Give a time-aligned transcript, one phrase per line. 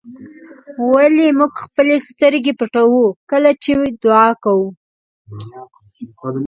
[0.91, 3.71] ولې موږ خپلې سترګې پټوو کله چې
[4.03, 4.67] دعا کوو.